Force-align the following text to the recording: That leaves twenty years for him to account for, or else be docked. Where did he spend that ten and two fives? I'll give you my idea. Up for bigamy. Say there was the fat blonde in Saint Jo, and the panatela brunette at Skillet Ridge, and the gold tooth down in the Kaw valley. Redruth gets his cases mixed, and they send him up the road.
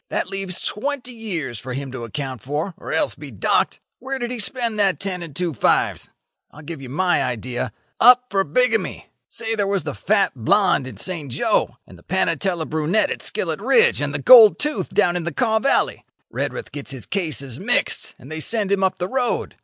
That 0.09 0.29
leaves 0.29 0.59
twenty 0.65 1.11
years 1.11 1.59
for 1.59 1.73
him 1.73 1.91
to 1.91 2.03
account 2.05 2.41
for, 2.41 2.73
or 2.75 2.91
else 2.91 3.13
be 3.13 3.29
docked. 3.29 3.79
Where 3.99 4.17
did 4.17 4.31
he 4.31 4.39
spend 4.39 4.79
that 4.79 4.99
ten 4.99 5.21
and 5.21 5.35
two 5.35 5.53
fives? 5.53 6.09
I'll 6.49 6.63
give 6.63 6.81
you 6.81 6.89
my 6.89 7.23
idea. 7.23 7.71
Up 7.99 8.25
for 8.31 8.43
bigamy. 8.43 9.05
Say 9.29 9.53
there 9.53 9.67
was 9.67 9.83
the 9.83 9.93
fat 9.93 10.31
blonde 10.35 10.87
in 10.87 10.97
Saint 10.97 11.31
Jo, 11.31 11.73
and 11.85 11.99
the 11.99 12.03
panatela 12.03 12.65
brunette 12.65 13.11
at 13.11 13.21
Skillet 13.21 13.61
Ridge, 13.61 14.01
and 14.01 14.11
the 14.11 14.17
gold 14.17 14.57
tooth 14.57 14.89
down 14.89 15.15
in 15.15 15.23
the 15.23 15.31
Kaw 15.31 15.59
valley. 15.59 16.03
Redruth 16.31 16.71
gets 16.71 16.89
his 16.89 17.05
cases 17.05 17.59
mixed, 17.59 18.15
and 18.17 18.31
they 18.31 18.39
send 18.39 18.71
him 18.71 18.83
up 18.83 18.97
the 18.97 19.07
road. 19.07 19.53